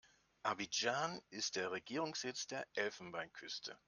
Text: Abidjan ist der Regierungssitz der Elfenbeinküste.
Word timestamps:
Abidjan 0.43 1.21
ist 1.29 1.55
der 1.57 1.69
Regierungssitz 1.71 2.47
der 2.47 2.65
Elfenbeinküste. 2.73 3.77